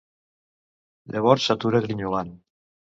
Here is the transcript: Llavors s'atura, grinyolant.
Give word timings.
Llavors 1.17 1.47
s'atura, 1.51 1.87
grinyolant. 1.89 2.37